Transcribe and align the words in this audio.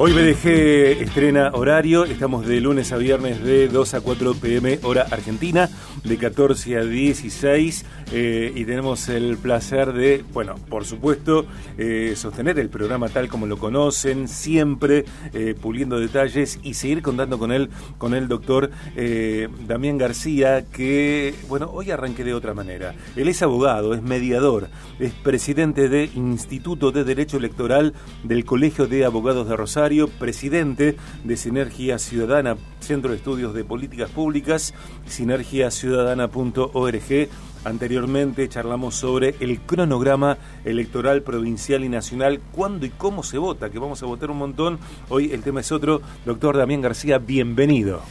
Hoy 0.00 0.12
BDG 0.12 1.02
estrena 1.02 1.50
horario, 1.54 2.04
estamos 2.04 2.46
de 2.46 2.60
lunes 2.60 2.92
a 2.92 2.98
viernes 2.98 3.42
de 3.42 3.66
2 3.66 3.94
a 3.94 4.00
4 4.00 4.34
pm 4.34 4.78
hora 4.84 5.04
argentina, 5.10 5.68
de 6.04 6.16
14 6.16 6.76
a 6.76 6.84
16 6.84 7.84
eh, 8.12 8.52
y 8.54 8.64
tenemos 8.64 9.08
el 9.08 9.36
placer 9.38 9.92
de, 9.92 10.24
bueno, 10.32 10.54
por 10.68 10.84
supuesto, 10.84 11.46
eh, 11.78 12.14
sostener 12.14 12.60
el 12.60 12.68
programa 12.68 13.08
tal 13.08 13.28
como 13.28 13.46
lo 13.46 13.56
conocen, 13.56 14.28
siempre 14.28 15.04
eh, 15.32 15.56
puliendo 15.60 15.98
detalles 15.98 16.60
y 16.62 16.74
seguir 16.74 17.02
contando 17.02 17.36
con 17.36 17.50
él, 17.50 17.68
con 17.98 18.14
el 18.14 18.28
doctor 18.28 18.70
Damián 19.66 19.98
García, 19.98 20.64
que, 20.66 21.34
bueno, 21.48 21.70
hoy 21.72 21.90
arranqué 21.90 22.22
de 22.22 22.34
otra 22.34 22.54
manera. 22.54 22.94
Él 23.16 23.26
es 23.26 23.42
abogado, 23.42 23.94
es 23.94 24.02
mediador, 24.02 24.68
es 25.00 25.12
presidente 25.12 25.88
de 25.88 26.08
Instituto 26.14 26.92
de 26.92 27.02
Derecho 27.02 27.36
Electoral 27.36 27.94
del 28.22 28.44
Colegio 28.44 28.86
de 28.86 29.04
Abogados 29.04 29.48
de 29.48 29.56
Rosario, 29.56 29.87
presidente 30.18 30.96
de 31.24 31.36
Sinergia 31.36 31.98
Ciudadana, 31.98 32.56
Centro 32.80 33.10
de 33.10 33.16
Estudios 33.16 33.52
de 33.54 33.64
Políticas 33.64 34.10
Públicas, 34.10 34.74
sinergiaciudadana.org. 35.06 37.28
Anteriormente 37.64 38.48
charlamos 38.48 38.96
sobre 38.96 39.34
el 39.40 39.60
cronograma 39.60 40.36
electoral 40.64 41.22
provincial 41.22 41.84
y 41.84 41.88
nacional, 41.88 42.40
cuándo 42.52 42.84
y 42.86 42.90
cómo 42.90 43.22
se 43.22 43.38
vota, 43.38 43.70
que 43.70 43.78
vamos 43.78 44.02
a 44.02 44.06
votar 44.06 44.30
un 44.30 44.38
montón. 44.38 44.78
Hoy 45.08 45.30
el 45.32 45.42
tema 45.42 45.60
es 45.60 45.72
otro. 45.72 46.02
Doctor 46.26 46.58
Damián 46.58 46.82
García, 46.82 47.18
bienvenido. 47.18 48.02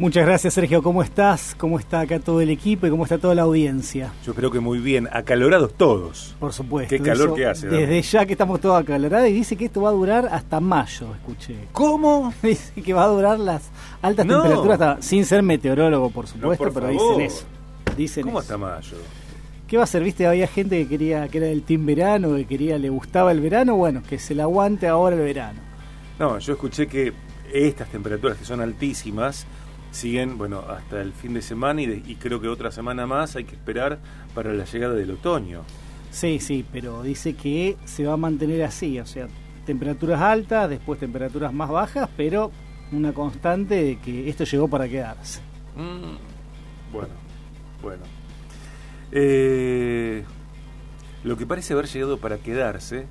Muchas 0.00 0.24
gracias, 0.24 0.54
Sergio. 0.54 0.82
¿Cómo 0.82 1.02
estás? 1.02 1.54
¿Cómo 1.58 1.78
está 1.78 2.00
acá 2.00 2.18
todo 2.18 2.40
el 2.40 2.48
equipo 2.48 2.86
y 2.86 2.90
cómo 2.90 3.04
está 3.04 3.18
toda 3.18 3.34
la 3.34 3.42
audiencia? 3.42 4.10
Yo 4.24 4.34
creo 4.34 4.50
que 4.50 4.58
muy 4.58 4.78
bien. 4.78 5.06
Acalorados 5.12 5.74
todos. 5.74 6.34
Por 6.40 6.54
supuesto. 6.54 6.96
Qué 6.96 7.02
calor 7.02 7.34
que 7.34 7.44
hace. 7.44 7.68
Desde 7.68 8.00
ya 8.00 8.24
que 8.24 8.32
estamos 8.32 8.62
todos 8.62 8.80
acalorados 8.80 9.28
y 9.28 9.34
dice 9.34 9.56
que 9.56 9.66
esto 9.66 9.82
va 9.82 9.90
a 9.90 9.92
durar 9.92 10.26
hasta 10.32 10.58
mayo, 10.58 11.14
escuché. 11.14 11.54
¿Cómo? 11.72 12.32
Dice 12.42 12.80
que 12.80 12.94
va 12.94 13.04
a 13.04 13.08
durar 13.08 13.38
las 13.38 13.68
altas 14.00 14.26
temperaturas, 14.26 15.04
sin 15.04 15.26
ser 15.26 15.42
meteorólogo, 15.42 16.08
por 16.08 16.26
supuesto, 16.26 16.72
pero 16.72 16.88
dicen 16.88 17.20
eso. 17.20 17.44
Dicen 17.94 18.24
¿Cómo 18.24 18.38
hasta 18.38 18.56
mayo? 18.56 18.96
¿Qué 19.68 19.76
va 19.76 19.84
a 19.84 19.86
ser? 19.86 20.02
¿Viste? 20.02 20.26
Había 20.26 20.46
gente 20.46 20.78
que 20.78 20.88
quería, 20.88 21.28
que 21.28 21.36
era 21.36 21.48
del 21.48 21.62
team 21.62 21.84
verano, 21.84 22.34
que 22.36 22.46
quería, 22.46 22.78
le 22.78 22.88
gustaba 22.88 23.32
el 23.32 23.40
verano, 23.40 23.76
bueno, 23.76 24.02
que 24.08 24.18
se 24.18 24.34
le 24.34 24.40
aguante 24.40 24.88
ahora 24.88 25.14
el 25.16 25.22
verano. 25.22 25.60
No, 26.18 26.38
yo 26.38 26.54
escuché 26.54 26.86
que 26.86 27.12
estas 27.52 27.88
temperaturas 27.88 28.38
que 28.38 28.44
son 28.44 28.60
altísimas, 28.60 29.46
siguen, 29.90 30.38
bueno, 30.38 30.60
hasta 30.68 31.00
el 31.00 31.12
fin 31.12 31.34
de 31.34 31.42
semana 31.42 31.82
y, 31.82 32.16
creo 32.20 32.40
que 32.40 32.48
otra 32.48 32.70
semana 32.70 33.06
más 33.06 33.36
hay 33.36 33.44
que 33.44 33.54
esperar 33.54 33.98
para 34.34 34.52
la 34.52 34.64
llegada 34.64 34.94
del 34.94 35.10
otoño. 35.10 35.62
Sí, 36.10 36.40
sí, 36.40 36.64
pero 36.72 37.02
dice 37.02 37.34
que 37.34 37.76
se 37.84 38.04
va 38.04 38.14
a 38.14 38.16
mantener 38.16 38.62
así, 38.62 38.98
o 38.98 39.06
sea, 39.06 39.28
temperaturas 39.64 40.20
altas, 40.20 40.68
después 40.68 40.98
temperaturas 40.98 41.52
más 41.52 41.70
bajas, 41.70 42.08
pero 42.16 42.50
una 42.92 43.12
constante 43.12 43.82
de 43.82 43.98
que 43.98 44.28
esto 44.28 44.44
llegó 44.44 44.68
para 44.68 44.88
quedarse. 44.88 45.40
Mm, 45.76 46.92
bueno, 46.92 47.14
bueno. 47.80 48.02
Eh, 49.12 50.24
lo 51.22 51.36
que 51.36 51.46
parece 51.46 51.74
haber 51.74 51.86
llegado 51.86 52.18
para 52.18 52.38
quedarse, 52.38 53.06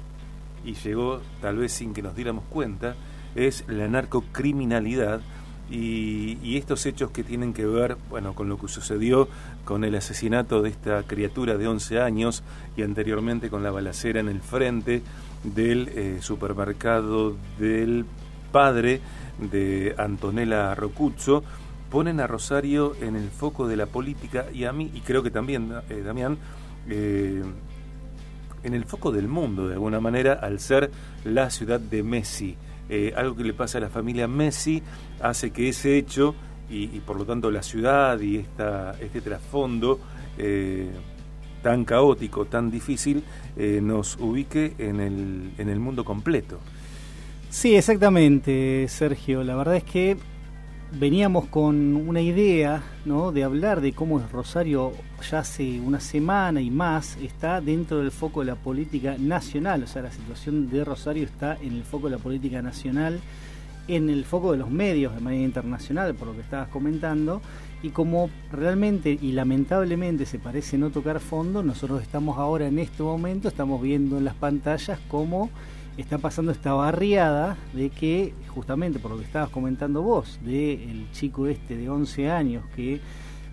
y 0.66 0.74
llegó 0.74 1.22
tal 1.42 1.58
vez 1.58 1.72
sin 1.72 1.94
que 1.94 2.02
nos 2.02 2.16
diéramos 2.16 2.44
cuenta, 2.50 2.96
es 3.36 3.64
la 3.68 3.88
narcocriminalidad 3.88 5.22
y, 5.70 6.58
estos 6.58 6.86
hechos 6.86 7.12
que 7.12 7.24
tienen 7.24 7.54
que 7.54 7.66
ver 7.66 7.96
bueno, 8.10 8.34
con 8.34 8.50
lo 8.50 8.58
que 8.58 8.68
sucedió 8.68 9.28
con 9.64 9.84
el 9.84 9.96
asesinato 9.96 10.62
de 10.62 10.70
esta 10.70 11.04
criatura 11.04 11.58
de 11.58 11.68
11 11.68 12.02
años 12.02 12.44
y 12.76 12.84
anteriormente 12.84 13.50
con 13.50 13.64
la 13.64 13.72
balacera 13.72 14.20
en 14.20 14.28
el 14.28 14.42
frente 14.42 15.02
del 15.44 15.88
eh, 15.90 16.18
supermercado 16.22 17.38
del 17.58 18.06
padre 18.52 19.00
de 19.40 19.96
Antonella 19.98 20.76
Rocuzzo, 20.76 21.44
ponen 21.90 22.20
a 22.20 22.28
Rosario 22.28 22.96
en 23.02 23.16
el 23.16 23.30
foco 23.30 23.68
de 23.68 23.78
la 23.78 23.86
política 23.86 24.48
y 24.54 24.66
a 24.66 24.74
mí, 24.74 24.92
y 24.94 25.02
creo 25.02 25.24
que 25.24 25.32
también, 25.32 25.72
eh, 25.90 26.02
Damián, 26.04 26.38
eh, 26.90 27.42
en 28.64 28.74
el 28.74 28.86
foco 28.86 29.12
del 29.12 29.28
mundo 29.28 29.68
de 29.68 29.76
alguna 29.76 30.00
manera 30.00 30.34
al 30.34 30.60
ser 30.60 30.92
la 31.24 31.50
ciudad 31.50 31.80
de 31.80 32.04
Messi. 32.04 32.58
Eh, 32.90 33.14
algo 33.16 33.36
que 33.36 33.44
le 33.44 33.54
pasa 33.54 33.78
a 33.78 33.82
la 33.82 33.90
familia 33.90 34.28
Messi 34.28 34.82
hace 35.22 35.52
que 35.52 35.70
ese 35.70 35.98
hecho 35.98 36.34
y, 36.70 36.88
por 37.00 37.18
lo 37.18 37.26
tanto 37.26 37.50
la 37.50 37.64
ciudad 37.64 38.20
y 38.20 38.38
esta, 38.38 38.96
este 39.00 39.22
trasfondo 39.22 40.00
eh, 40.38 40.88
tan 41.64 41.84
caótico, 41.84 42.46
tan 42.46 42.70
difícil, 42.70 43.24
eh, 43.58 43.80
nos 43.82 44.18
ubique 44.18 44.76
en 44.78 45.00
el, 45.00 45.52
en 45.58 45.70
el 45.70 45.80
mundo 45.80 46.06
completo. 46.06 46.60
Sí, 47.50 47.76
exactamente, 47.76 48.88
Sergio. 48.88 49.44
La 49.44 49.56
verdad 49.56 49.78
es 49.78 49.84
que 49.84 50.18
veníamos 50.92 51.46
con 51.46 51.96
una 51.96 52.22
idea 52.22 52.82
¿no? 53.06 53.32
de 53.32 53.44
hablar 53.44 53.82
de 53.82 53.94
cómo 53.94 54.20
Rosario 54.32 54.94
ya 55.30 55.40
hace 55.40 55.80
una 55.80 56.00
semana 56.00 56.62
y 56.62 56.72
más 56.72 57.18
está 57.18 57.62
dentro 57.62 58.00
del 58.00 58.12
foco 58.12 58.40
de 58.40 58.48
la 58.48 58.56
política 58.56 59.16
nacional, 59.20 59.84
o 59.84 59.88
sea, 59.88 60.02
la 60.02 60.12
situación 60.12 60.70
de 60.70 60.84
Rosario 60.84 61.26
está 61.26 61.58
en 61.62 61.74
el 61.74 61.84
foco 61.84 62.10
de 62.10 62.16
la 62.16 62.22
política 62.22 62.62
nacional, 62.62 63.20
en 63.88 64.10
el 64.10 64.24
foco 64.26 64.52
de 64.52 64.58
los 64.58 64.70
medios 64.70 65.14
de 65.14 65.22
manera 65.22 65.44
internacional, 65.44 66.16
por 66.16 66.30
lo 66.30 66.34
que 66.36 66.42
estabas 66.42 66.70
comentando, 66.70 67.42
y 67.82 67.90
como 67.90 68.30
realmente 68.52 69.18
y 69.22 69.32
lamentablemente 69.32 70.26
se 70.26 70.40
parece 70.40 70.78
no 70.78 70.90
tocar 70.90 71.20
fondo, 71.20 71.64
nosotros 71.64 72.02
estamos 72.02 72.38
ahora 72.38 72.68
en 72.68 72.80
este 72.80 73.04
momento, 73.04 73.48
estamos 73.48 73.82
viendo 73.82 74.18
en 74.18 74.26
las 74.26 74.36
pantallas 74.36 75.00
cómo 75.08 75.50
está 75.98 76.18
pasando 76.18 76.52
esta 76.52 76.74
barriada 76.74 77.58
de 77.74 77.90
que, 77.90 78.34
justamente 78.48 79.00
por 79.00 79.12
lo 79.12 79.18
que 79.18 79.26
estabas 79.26 79.50
comentando 79.50 80.02
vos, 80.02 80.40
de 80.44 80.74
el 80.84 81.12
chico 81.12 81.48
este 81.48 81.76
de 81.76 81.90
11 81.90 82.30
años 82.30 82.64
que 82.76 83.02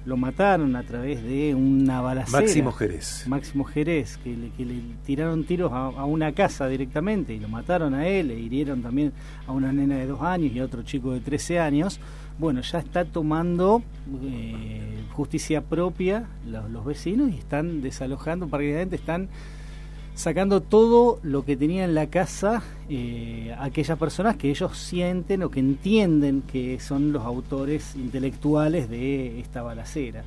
lo 0.06 0.16
mataron 0.16 0.76
a 0.76 0.84
través 0.84 1.22
de 1.24 1.54
una 1.54 2.00
balacera. 2.00 2.42
Máximo 2.42 2.70
Jerez. 2.72 3.24
Máximo 3.26 3.64
Jerez, 3.64 4.16
que 4.18 4.36
le, 4.36 4.50
que 4.50 4.64
le 4.64 4.80
tiraron 5.04 5.44
tiros 5.44 5.72
a, 5.72 6.04
una 6.04 6.30
casa 6.32 6.68
directamente 6.68 7.34
y 7.34 7.40
lo 7.40 7.48
mataron 7.48 7.92
a 7.92 8.06
él, 8.06 8.30
e 8.30 8.38
hirieron 8.38 8.82
también 8.82 9.12
a 9.48 9.52
una 9.52 9.72
nena 9.72 9.96
de 9.96 10.06
dos 10.06 10.22
años 10.22 10.52
y 10.54 10.60
a 10.60 10.64
otro 10.64 10.82
chico 10.84 11.12
de 11.12 11.20
13 11.20 11.58
años. 11.58 11.98
Bueno, 12.38 12.60
ya 12.60 12.78
está 12.78 13.04
tomando 13.04 13.82
eh, 14.22 15.02
justicia 15.12 15.62
propia 15.62 16.28
los, 16.46 16.70
los, 16.70 16.84
vecinos 16.84 17.32
y 17.32 17.38
están 17.38 17.82
desalojando, 17.82 18.46
prácticamente 18.46 18.94
están 18.94 19.28
sacando 20.16 20.62
todo 20.62 21.20
lo 21.22 21.44
que 21.44 21.56
tenía 21.56 21.84
en 21.84 21.94
la 21.94 22.06
casa 22.06 22.62
eh, 22.88 23.54
aquellas 23.60 23.98
personas 23.98 24.36
que 24.36 24.48
ellos 24.48 24.76
sienten 24.76 25.42
o 25.42 25.50
que 25.50 25.60
entienden 25.60 26.40
que 26.40 26.80
son 26.80 27.12
los 27.12 27.22
autores 27.22 27.94
intelectuales 27.94 28.88
de 28.88 29.38
esta 29.38 29.62
balacera. 29.62 30.24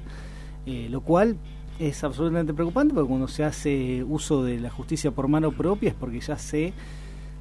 Eh, 0.67 0.87
lo 0.91 1.01
cual 1.01 1.37
es 1.79 2.03
absolutamente 2.03 2.53
preocupante 2.53 2.93
porque 2.93 3.07
cuando 3.07 3.27
se 3.27 3.43
hace 3.43 4.03
uso 4.03 4.43
de 4.43 4.59
la 4.59 4.69
justicia 4.69 5.09
por 5.09 5.27
mano 5.27 5.51
propia 5.51 5.89
es 5.89 5.95
porque 5.95 6.19
ya 6.19 6.37
se 6.37 6.71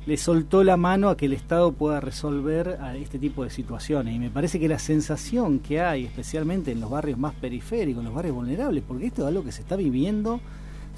le 0.07 0.17
soltó 0.17 0.65
la 0.65 0.79
mano 0.79 1.11
a 1.11 1.19
que 1.19 1.27
el 1.27 1.35
Estado 1.35 1.73
pueda 1.73 2.01
resolver 2.01 2.79
a 2.81 2.97
este 2.97 3.19
tipo 3.19 3.45
de 3.45 3.51
situaciones. 3.51 4.15
Y 4.15 4.19
me 4.19 4.31
parece 4.31 4.59
que 4.59 4.69
la 4.69 4.79
sensación 4.79 5.59
que 5.59 5.83
hay, 5.83 6.07
especialmente 6.07 6.73
en 6.73 6.81
los 6.81 6.89
barrios 6.89 7.19
más 7.19 7.35
periféricos, 7.35 8.01
en 8.01 8.07
los 8.07 8.15
barrios 8.15 8.35
vulnerables, 8.35 8.83
porque 8.89 9.09
esto 9.09 9.23
es 9.23 9.29
algo 9.29 9.45
que 9.45 9.53
se 9.53 9.61
está 9.61 9.77
viviendo 9.77 10.41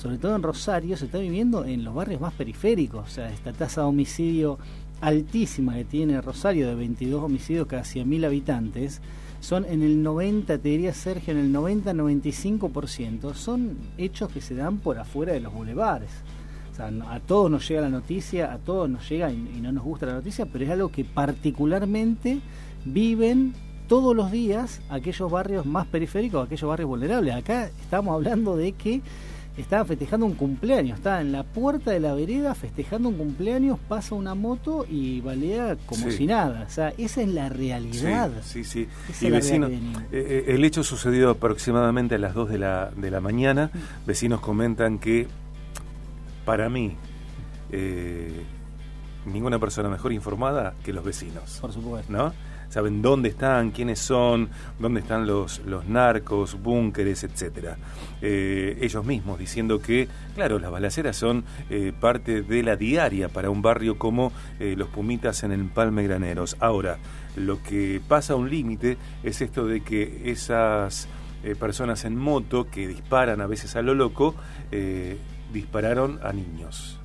sobre 0.00 0.16
todo 0.16 0.34
en 0.34 0.42
Rosario, 0.42 0.96
se 0.96 1.04
está 1.04 1.18
viviendo 1.18 1.66
en 1.66 1.84
los 1.84 1.94
barrios 1.94 2.22
más 2.22 2.32
periféricos. 2.32 3.06
O 3.06 3.10
sea, 3.10 3.30
esta 3.30 3.52
tasa 3.52 3.82
de 3.82 3.88
homicidio 3.88 4.58
altísima 5.02 5.74
que 5.74 5.84
tiene 5.84 6.22
Rosario, 6.22 6.68
de 6.68 6.74
22 6.74 7.22
homicidios 7.22 7.66
cada 7.66 7.82
100.000 7.82 8.24
habitantes, 8.24 9.02
son 9.40 9.66
en 9.66 9.82
el 9.82 10.02
90, 10.02 10.56
te 10.56 10.68
diría 10.70 10.94
Sergio, 10.94 11.32
en 11.34 11.40
el 11.40 11.52
90-95%, 11.52 13.34
son 13.34 13.76
hechos 13.98 14.30
que 14.30 14.40
se 14.40 14.54
dan 14.54 14.78
por 14.78 14.98
afuera 14.98 15.34
de 15.34 15.40
los 15.40 15.52
bulevares. 15.52 16.10
O 16.72 16.74
sea, 16.74 16.90
a 17.10 17.20
todos 17.20 17.50
nos 17.50 17.68
llega 17.68 17.82
la 17.82 17.90
noticia, 17.90 18.54
a 18.54 18.58
todos 18.58 18.88
nos 18.88 19.06
llega 19.06 19.30
y, 19.30 19.34
y 19.54 19.60
no 19.60 19.70
nos 19.70 19.84
gusta 19.84 20.06
la 20.06 20.14
noticia, 20.14 20.46
pero 20.46 20.64
es 20.64 20.70
algo 20.70 20.90
que 20.90 21.04
particularmente 21.04 22.40
viven 22.86 23.52
todos 23.86 24.16
los 24.16 24.30
días 24.30 24.80
aquellos 24.88 25.30
barrios 25.30 25.66
más 25.66 25.86
periféricos, 25.86 26.46
aquellos 26.46 26.70
barrios 26.70 26.88
vulnerables. 26.88 27.34
Acá 27.34 27.66
estamos 27.82 28.14
hablando 28.14 28.56
de 28.56 28.72
que 28.72 29.02
estaba 29.56 29.84
festejando 29.84 30.26
un 30.26 30.34
cumpleaños, 30.34 30.98
estaba 30.98 31.20
en 31.20 31.32
la 31.32 31.42
puerta 31.42 31.90
de 31.90 32.00
la 32.00 32.14
vereda 32.14 32.54
festejando 32.54 33.08
un 33.08 33.16
cumpleaños, 33.16 33.78
pasa 33.88 34.14
una 34.14 34.34
moto 34.34 34.86
y 34.88 35.20
balea 35.20 35.76
como 35.86 36.10
si 36.10 36.26
nada. 36.26 36.64
O 36.66 36.70
sea, 36.70 36.92
esa 36.98 37.22
es 37.22 37.28
la 37.28 37.48
realidad. 37.48 38.30
Sí, 38.42 38.64
sí. 38.64 38.88
y 39.20 39.30
vecino, 39.30 39.68
eh, 39.68 39.78
eh, 40.12 40.44
el 40.48 40.64
hecho 40.64 40.82
sucedió 40.82 41.30
aproximadamente 41.30 42.14
a 42.14 42.18
las 42.18 42.34
2 42.34 42.50
de 42.50 42.58
la, 42.58 42.90
de 42.96 43.10
la 43.10 43.20
mañana. 43.20 43.70
Mm. 43.72 44.06
Vecinos 44.06 44.40
comentan 44.40 44.98
que, 44.98 45.26
para 46.44 46.68
mí, 46.68 46.96
eh, 47.70 48.44
ninguna 49.26 49.58
persona 49.58 49.88
mejor 49.88 50.12
informada 50.12 50.74
que 50.84 50.92
los 50.92 51.04
vecinos. 51.04 51.58
Por 51.60 51.72
supuesto. 51.72 52.12
¿No? 52.12 52.32
Saben 52.70 53.02
dónde 53.02 53.28
están, 53.28 53.72
quiénes 53.72 53.98
son, 53.98 54.48
dónde 54.78 55.00
están 55.00 55.26
los, 55.26 55.58
los 55.66 55.86
narcos, 55.86 56.60
búnkeres, 56.62 57.24
etcétera. 57.24 57.76
Eh, 58.22 58.78
ellos 58.80 59.04
mismos 59.04 59.38
diciendo 59.38 59.80
que, 59.80 60.08
claro, 60.34 60.58
las 60.58 60.70
balaceras 60.70 61.16
son 61.16 61.44
eh, 61.68 61.92
parte 61.98 62.42
de 62.42 62.62
la 62.62 62.76
diaria 62.76 63.28
para 63.28 63.50
un 63.50 63.60
barrio 63.60 63.98
como 63.98 64.32
eh, 64.58 64.74
los 64.76 64.88
Pumitas 64.88 65.42
en 65.42 65.52
el 65.52 65.66
Palme 65.66 66.04
Graneros. 66.04 66.56
Ahora, 66.60 66.98
lo 67.36 67.62
que 67.62 68.00
pasa 68.06 68.32
a 68.32 68.36
un 68.36 68.48
límite 68.48 68.96
es 69.22 69.42
esto 69.42 69.66
de 69.66 69.82
que 69.82 70.22
esas 70.30 71.08
personas 71.58 72.04
en 72.04 72.16
moto 72.16 72.68
que 72.70 72.86
disparan 72.86 73.40
a 73.40 73.46
veces 73.46 73.74
a 73.74 73.80
lo 73.80 73.94
loco, 73.94 74.34
dispararon 75.50 76.20
a 76.22 76.34
niños. 76.34 76.99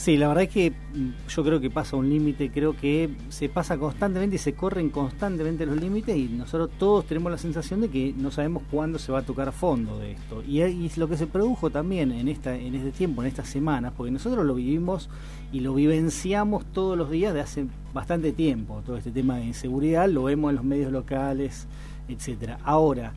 Sí, 0.00 0.16
la 0.16 0.28
verdad 0.28 0.44
es 0.44 0.48
que 0.48 0.70
mm, 0.70 1.28
yo 1.28 1.44
creo 1.44 1.60
que 1.60 1.68
pasa 1.68 1.94
un 1.94 2.08
límite, 2.08 2.50
creo 2.50 2.74
que 2.74 3.10
se 3.28 3.50
pasa 3.50 3.76
constantemente 3.76 4.36
y 4.36 4.38
se 4.38 4.54
corren 4.54 4.88
constantemente 4.88 5.66
los 5.66 5.76
límites 5.76 6.16
y 6.16 6.24
nosotros 6.24 6.70
todos 6.78 7.04
tenemos 7.04 7.30
la 7.30 7.36
sensación 7.36 7.82
de 7.82 7.90
que 7.90 8.14
no 8.16 8.30
sabemos 8.30 8.62
cuándo 8.70 8.98
se 8.98 9.12
va 9.12 9.18
a 9.18 9.22
tocar 9.24 9.52
fondo 9.52 9.98
de 9.98 10.12
esto. 10.12 10.42
Y, 10.48 10.62
es 10.62 10.96
lo 10.96 11.06
que 11.06 11.18
se 11.18 11.26
produjo 11.26 11.68
también 11.68 12.12
en, 12.12 12.28
esta, 12.28 12.56
en 12.56 12.74
este 12.76 12.92
tiempo, 12.92 13.20
en 13.20 13.28
estas 13.28 13.50
semanas, 13.50 13.92
porque 13.94 14.10
nosotros 14.10 14.46
lo 14.46 14.54
vivimos 14.54 15.10
y 15.52 15.60
lo 15.60 15.74
vivenciamos 15.74 16.64
todos 16.72 16.96
los 16.96 17.10
días 17.10 17.34
de 17.34 17.42
hace 17.42 17.66
bastante 17.92 18.32
tiempo, 18.32 18.82
todo 18.86 18.96
este 18.96 19.10
tema 19.10 19.36
de 19.36 19.44
inseguridad, 19.44 20.08
lo 20.08 20.24
vemos 20.24 20.48
en 20.48 20.56
los 20.56 20.64
medios 20.64 20.90
locales, 20.90 21.66
etcétera. 22.08 22.58
Ahora, 22.64 23.12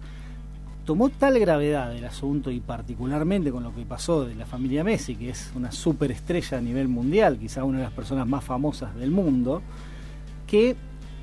tomó 0.85 1.09
tal 1.09 1.39
gravedad 1.39 1.95
el 1.95 2.05
asunto 2.05 2.51
y 2.51 2.59
particularmente 2.59 3.51
con 3.51 3.63
lo 3.63 3.73
que 3.73 3.85
pasó 3.85 4.25
de 4.25 4.35
la 4.35 4.45
familia 4.45 4.83
Messi, 4.83 5.15
que 5.15 5.29
es 5.29 5.51
una 5.55 5.71
superestrella 5.71 6.57
a 6.57 6.61
nivel 6.61 6.87
mundial, 6.87 7.37
quizá 7.39 7.63
una 7.63 7.79
de 7.79 7.85
las 7.85 7.93
personas 7.93 8.27
más 8.27 8.43
famosas 8.43 8.95
del 8.95 9.11
mundo, 9.11 9.61
que 10.45 10.75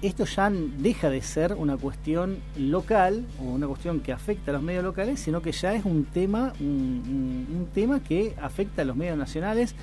esto 0.03 0.25
ya 0.25 0.51
deja 0.51 1.11
de 1.11 1.21
ser 1.21 1.53
una 1.53 1.77
cuestión 1.77 2.39
local 2.57 3.27
o 3.39 3.45
una 3.45 3.67
cuestión 3.67 4.01
que 4.01 4.13
afecta 4.13 4.51
a 4.51 4.55
los 4.55 4.63
medios 4.63 4.83
locales, 4.83 5.21
sino 5.21 5.43
que 5.43 5.53
ya 5.53 5.75
es 5.75 5.85
un 5.85 6.05
tema, 6.05 6.55
un, 6.59 7.69
tema 7.75 8.01
que 8.03 8.35
afecta 8.41 8.81
a 8.81 8.85
los 8.87 8.97
medios 8.97 9.19
nacionales, 9.19 9.75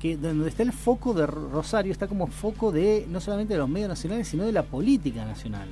que 0.00 0.16
donde 0.16 0.48
está 0.48 0.62
el 0.62 0.72
foco 0.72 1.12
de 1.12 1.26
Rosario 1.26 1.92
está 1.92 2.06
como 2.06 2.26
foco 2.26 2.72
de 2.72 3.06
no 3.10 3.20
solamente 3.20 3.52
de 3.52 3.58
los 3.58 3.68
medios 3.68 3.88
nacionales, 3.90 4.28
sino 4.28 4.44
de 4.44 4.52
la 4.52 4.62
política 4.62 5.26
nacional. 5.26 5.68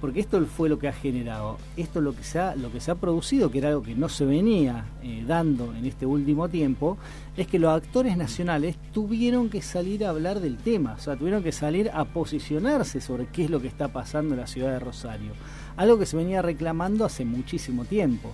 Porque 0.00 0.20
esto 0.20 0.42
fue 0.46 0.68
lo 0.68 0.78
que 0.78 0.88
ha 0.88 0.92
generado, 0.92 1.58
esto 1.76 2.00
lo 2.00 2.14
que 2.14 2.24
se 2.24 2.38
ha, 2.38 2.56
lo 2.56 2.72
que 2.72 2.80
se 2.80 2.90
ha 2.90 2.94
producido, 2.94 3.50
que 3.50 3.58
era 3.58 3.68
algo 3.68 3.82
que 3.82 3.94
no 3.94 4.08
se 4.08 4.24
venía 4.24 4.86
eh, 5.02 5.22
dando 5.26 5.74
en 5.74 5.84
este 5.84 6.06
último 6.06 6.48
tiempo, 6.48 6.96
es 7.36 7.46
que 7.46 7.58
los 7.58 7.70
actores 7.70 8.16
nacionales 8.16 8.76
tuvieron 8.92 9.50
que 9.50 9.60
salir 9.60 10.04
a 10.04 10.10
hablar 10.10 10.40
del 10.40 10.56
tema, 10.56 10.94
o 10.98 11.00
sea, 11.00 11.16
tuvieron 11.16 11.42
que 11.42 11.52
salir 11.52 11.90
a 11.92 12.06
posicionarse 12.06 13.00
sobre 13.00 13.26
qué 13.26 13.44
es 13.44 13.50
lo 13.50 13.60
que 13.60 13.68
está 13.68 13.88
pasando 13.88 14.34
en 14.34 14.40
la 14.40 14.46
ciudad 14.46 14.72
de 14.72 14.78
Rosario, 14.78 15.32
algo 15.76 15.98
que 15.98 16.06
se 16.06 16.16
venía 16.16 16.40
reclamando 16.40 17.04
hace 17.04 17.24
muchísimo 17.24 17.84
tiempo. 17.84 18.32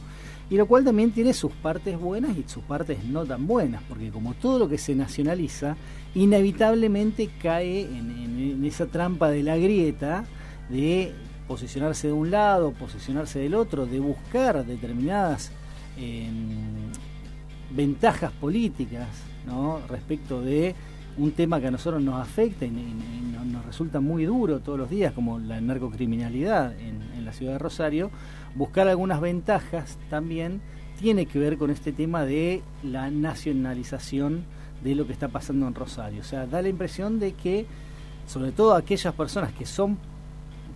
Y 0.49 0.57
lo 0.57 0.67
cual 0.67 0.85
también 0.85 1.11
tiene 1.11 1.35
sus 1.35 1.51
partes 1.51 1.99
buenas 1.99 2.39
y 2.39 2.45
sus 2.47 2.63
partes 2.63 3.05
no 3.05 3.27
tan 3.27 3.49
buenas, 3.49 3.83
porque 3.89 4.11
como 4.11 4.35
todo 4.35 4.61
lo 4.61 4.69
que 4.69 4.79
se 4.79 4.95
nacionaliza, 4.95 5.77
inevitablemente 6.15 7.29
cae 7.43 7.81
en 7.81 8.65
esa 8.65 8.87
trampa 8.87 9.29
de 9.29 9.43
la 9.43 9.57
grieta 9.57 10.25
de 10.69 11.13
posicionarse 11.47 12.09
de 12.09 12.13
un 12.13 12.31
lado, 12.31 12.73
posicionarse 12.73 13.39
del 13.39 13.55
otro, 13.55 13.87
de 13.87 14.01
buscar 14.01 14.65
determinadas 14.65 15.53
em, 15.97 16.91
ventajas 17.71 18.33
políticas 18.33 19.09
¿no? 19.47 19.81
respecto 19.89 20.41
de 20.41 20.75
un 21.19 21.33
tema 21.33 21.61
que 21.61 21.69
a 21.69 21.71
nosotros 21.71 22.03
nos 22.03 22.21
afecta 22.21 22.67
y, 22.67 22.71
nos 23.47 23.65
resulta 23.65 24.01
muy 24.01 24.25
duro 24.25 24.59
todos 24.59 24.79
los 24.79 24.91
días, 24.91 25.13
como 25.13 25.39
la 25.39 25.61
narcocriminalidad 25.61 26.79
en, 26.79 27.01
en 27.17 27.25
la 27.25 27.33
ciudad 27.33 27.53
de 27.53 27.59
Rosario, 27.59 28.11
buscar 28.55 28.89
algunas 28.89 29.21
ventajas 29.21 29.99
también 30.11 30.61
tiene 30.99 31.27
que 31.27 31.39
ver 31.39 31.57
con 31.57 31.71
este 31.71 31.93
tema 31.93 32.25
de 32.25 32.63
la 32.83 33.11
nacionalización 33.11 34.45
de 34.83 34.95
lo 34.95 35.07
que 35.07 35.13
está 35.13 35.29
pasando 35.29 35.67
en 35.67 35.75
Rosario. 35.75 36.21
O 36.21 36.25
sea, 36.25 36.47
da 36.47 36.61
la 36.61 36.69
impresión 36.69 37.19
de 37.19 37.33
que, 37.33 37.67
sobre 38.27 38.53
todo 38.53 38.75
aquellas 38.75 39.15
personas 39.15 39.53
que 39.53 39.67
son 39.67 39.99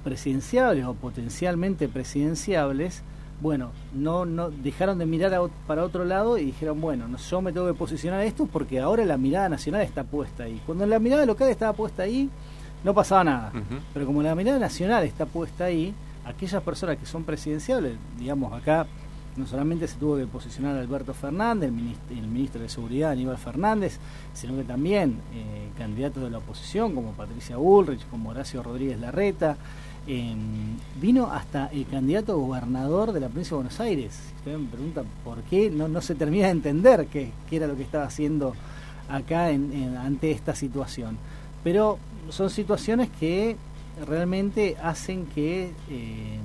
presidenciables 0.03 0.85
o 0.85 0.95
potencialmente 0.95 1.89
presidenciables, 1.89 3.03
bueno, 3.41 3.71
no, 3.95 4.27
no 4.27 4.51
dejaron 4.51 4.99
de 4.99 5.07
mirar 5.07 5.33
para 5.67 5.85
otro 5.85 6.05
lado 6.05 6.37
y 6.37 6.45
dijeron, 6.45 6.81
bueno, 6.81 7.07
yo 7.17 7.41
me 7.41 7.53
tengo 7.53 7.67
que 7.67 7.75
posicionar 7.75 8.23
esto 8.23 8.47
porque 8.47 8.81
ahora 8.81 9.05
la 9.05 9.17
mirada 9.17 9.49
nacional 9.49 9.83
está 9.83 10.05
puesta 10.05 10.45
ahí. 10.45 10.61
Cuando 10.67 10.87
la 10.87 10.99
mirada 10.99 11.25
local 11.25 11.49
estaba 11.49 11.73
puesta 11.73 12.03
ahí, 12.03 12.29
no 12.85 12.93
pasaba 12.95 13.25
nada. 13.25 13.53
Pero 13.95 14.07
como 14.07 14.23
la 14.23 14.35
mirada 14.35 14.59
nacional 14.59 15.05
está 15.05 15.25
puesta 15.27 15.65
ahí, 15.65 15.95
aquellas 16.25 16.63
personas 16.63 16.99
que 16.99 17.07
son 17.07 17.25
presidenciables, 17.25 17.95
digamos, 18.19 18.53
acá 18.53 18.87
no 19.37 19.47
solamente 19.47 19.87
se 19.87 19.97
tuvo 19.97 20.17
que 20.17 20.27
posicionar 20.27 20.77
Alberto 20.77 21.15
Fernández, 21.15 21.71
el 22.11 22.27
ministro, 22.27 22.61
de 22.61 22.69
Seguridad 22.69 23.13
Aníbal 23.13 23.39
Fernández, 23.39 23.99
sino 24.35 24.57
que 24.57 24.65
también 24.65 25.21
eh, 25.33 25.71
candidatos 25.79 26.23
de 26.25 26.31
la 26.31 26.39
oposición 26.39 26.95
como 26.95 27.13
Patricia 27.13 27.57
Bullrich, 27.57 28.07
como 28.11 28.31
Horacio 28.31 28.63
Rodríguez 28.63 28.99
Larreta, 28.99 29.57
Em, 30.13 30.77
vino 31.01 31.31
hasta 31.31 31.69
el 31.69 31.87
candidato 31.87 32.37
gobernador 32.37 33.13
de 33.13 33.21
la 33.21 33.29
provincia 33.29 33.51
de 33.51 33.63
Buenos 33.63 33.79
Aires. 33.79 34.13
Si 34.13 34.35
usted 34.39 34.59
me 34.59 34.67
pregunta 34.67 35.05
por 35.23 35.39
qué, 35.43 35.71
no, 35.71 36.01
se 36.01 36.17
termina 36.17 36.47
de 36.47 36.51
entender 36.51 37.07
qué, 37.07 37.31
era 37.49 37.69
lo 37.69 37.77
que 37.77 37.85
estaba 37.85 38.07
haciendo 38.07 38.57
acá 39.09 39.53
en, 39.53 39.97
ante 39.97 40.33
esta 40.33 40.57
situación. 40.57 41.17
Pero 41.63 42.01
son 42.29 42.51
situaciones 42.51 43.09
que 43.21 43.57
realmente 44.05 44.77
hacen 44.83 45.27
que, 45.27 45.67
em, 45.89 46.41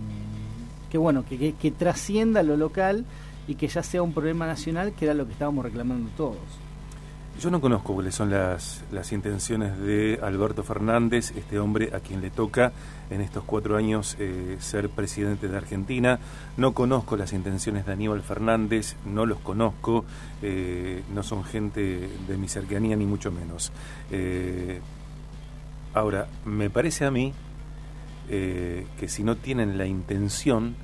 que 0.91 0.99
bueno, 0.99 1.25
que 1.25 1.71
trascienda 1.75 2.43
lo 2.43 2.57
local 2.57 3.03
y 3.47 3.55
que 3.55 3.67
ya 3.67 3.81
sea 3.81 4.03
un 4.03 4.13
problema 4.13 4.45
nacional, 4.45 4.93
que 4.93 5.05
era 5.05 5.15
lo 5.15 5.25
que 5.25 5.31
estábamos 5.31 5.65
reclamando 5.65 6.11
todos. 6.15 6.64
Yo 7.39 7.51
no 7.51 7.59
conozco 7.59 7.93
cuáles 7.93 8.15
son 8.15 8.29
las, 8.29 8.81
las 8.93 9.11
intenciones 9.11 9.77
de 9.77 10.19
Alberto 10.23 10.63
Fernández, 10.63 11.33
este 11.35 11.59
hombre 11.59 11.89
a 11.93 11.99
quien 11.99 12.21
le 12.21 12.29
toca 12.29 12.71
en 13.09 13.19
estos 13.19 13.43
cuatro 13.43 13.75
años 13.75 14.15
eh, 14.19 14.55
ser 14.59 14.89
presidente 14.89 15.49
de 15.49 15.57
Argentina. 15.57 16.19
No 16.55 16.73
conozco 16.73 17.17
las 17.17 17.33
intenciones 17.33 17.85
de 17.85 17.91
Aníbal 17.91 18.21
Fernández, 18.21 18.95
no 19.05 19.25
los 19.25 19.39
conozco, 19.39 20.05
eh, 20.41 21.03
no 21.13 21.23
son 21.23 21.43
gente 21.43 22.09
de 22.25 22.37
mi 22.37 22.47
cercanía 22.47 22.95
ni 22.95 23.05
mucho 23.05 23.33
menos. 23.33 23.73
Eh, 24.11 24.79
ahora, 25.93 26.27
me 26.45 26.69
parece 26.69 27.03
a 27.03 27.11
mí 27.11 27.33
que 28.27 29.07
si 29.07 29.23
no 29.23 29.35
tienen 29.35 29.77
la 29.77 29.85
intención, 29.85 30.75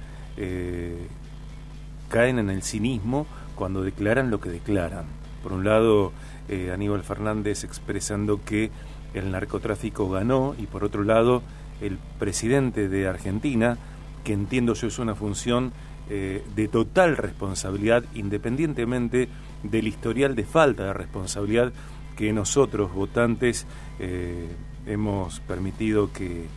caen 2.07 2.38
en 2.38 2.50
el 2.51 2.62
cinismo 2.62 3.25
cuando 3.56 3.81
declaran 3.81 4.30
lo 4.30 4.39
que 4.39 4.50
declaran. 4.50 5.06
Por 5.42 5.54
un 5.54 5.63
lado, 5.63 6.12
eh, 6.50 6.72
Aníbal 6.74 7.04
Fernández 7.04 7.64
expresando 7.64 8.44
que 8.44 8.72
el 9.14 9.32
narcotráfico 9.32 10.10
ganó 10.10 10.56
y 10.58 10.68
por 10.68 10.83
otro 10.83 11.04
lado 11.04 11.42
el 11.81 11.98
presidente 12.19 12.88
de 12.88 13.07
Argentina, 13.07 13.78
que 14.24 14.33
entiendo 14.33 14.74
yo 14.74 14.88
es 14.88 15.00
una 15.00 15.16
función 15.16 15.74
eh, 16.10 16.44
de 16.56 16.68
total 16.68 17.18
responsabilidad 17.18 18.04
independientemente 18.16 19.30
del 19.64 19.88
historial 19.88 20.36
de 20.36 20.44
falta 20.44 20.86
de 20.86 20.94
responsabilidad 20.94 21.74
que 22.16 22.33
nosotros 22.33 22.94
votantes 22.94 23.66
eh, 24.00 24.48
hemos 24.86 25.40
permitido 25.42 26.12
que, 26.12 26.48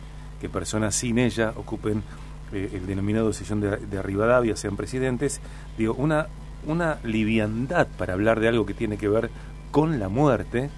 personas 0.53 0.93
sin 0.93 1.17
ella 1.17 1.53
ocupen 1.55 2.03
el 2.51 2.85
denominado 2.85 3.33
sillón 3.33 3.61
de, 3.61 3.77
de 3.77 4.01
Rivadavia, 4.03 4.55
sean 4.55 4.75
presidentes, 4.75 5.41
digo, 5.75 5.95
una, 5.95 6.27
una 6.67 6.99
liviandad 7.03 7.87
para 7.97 8.13
hablar 8.13 8.39
de 8.39 8.49
algo 8.49 8.63
que 8.63 8.75
tiene 8.75 8.97
que 8.97 9.09
ver 9.09 9.31
con 9.75 9.99
la 9.99 10.07
muerte, 10.07 10.69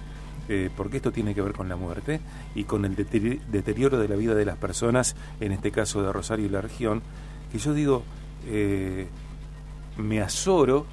eh, 0.48 0.70
porque 0.76 0.96
esto 0.96 1.12
tiene 1.12 1.32
que 1.32 1.40
ver 1.40 1.52
con 1.52 1.68
la 1.68 1.76
muerte 1.76 2.20
y 2.56 2.64
con 2.64 2.84
el 2.84 2.96
deterioro 2.96 3.96
de 3.96 4.08
la 4.08 4.16
vida 4.16 4.34
de 4.34 4.44
las 4.44 4.56
personas, 4.56 5.14
en 5.38 5.52
este 5.52 5.70
caso 5.70 6.02
de 6.02 6.12
Rosario 6.12 6.46
y 6.46 6.48
la 6.48 6.60
región, 6.60 7.00
que 7.52 7.58
yo 7.58 7.74
digo, 7.74 8.02
eh, 8.48 9.06
me 9.98 10.20
azoro 10.20 10.84